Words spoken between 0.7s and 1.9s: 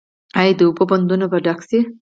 بندونه به ډک شي؟